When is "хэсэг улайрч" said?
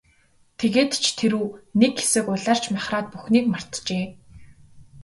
2.01-2.63